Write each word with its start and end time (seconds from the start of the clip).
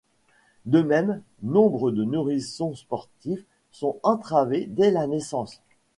De 0.65 0.81
même, 0.81 1.21
nombre 1.43 1.91
de 1.91 2.03
nourrissons 2.03 2.73
sportifs 2.73 3.45
sont 3.69 3.99
entravés 4.01 4.65
dès 4.67 4.89
la 4.89 5.05
naissance. 5.05 5.61